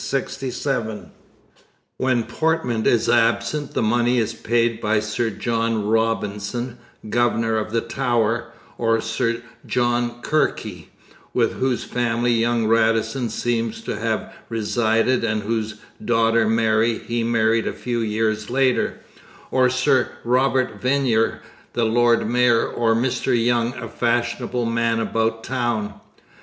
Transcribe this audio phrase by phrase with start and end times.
[1.97, 7.81] When Portman is absent the money is paid by Sir John Robinson, governor of the
[7.81, 10.87] Tower, or Sir John Kirke
[11.35, 17.67] with whose family young Radisson seems to have resided and whose daughter Mary he married
[17.67, 18.95] a few years later
[19.51, 21.43] or Sir Robert Viner,
[21.73, 25.93] the lord mayor, or Mr Young, a fashionable man about town.